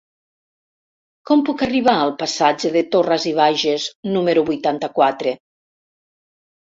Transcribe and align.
Com 1.29 1.43
puc 1.49 1.61
arribar 1.65 1.93
al 2.05 2.15
passatge 2.23 2.71
de 2.77 2.83
Torras 2.95 3.27
i 3.33 3.37
Bages 3.43 3.87
número 4.17 4.47
vuitanta-quatre? 4.51 5.35